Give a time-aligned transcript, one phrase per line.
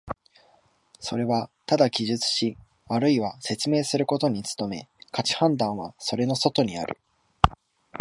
[0.99, 2.57] それはただ記述し
[2.89, 6.97] あるいは説明することに努め、価値判断はそれの外にある。